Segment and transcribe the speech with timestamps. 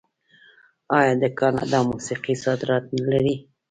[0.97, 3.35] آیا د کاناډا موسیقي صادرات نلري؟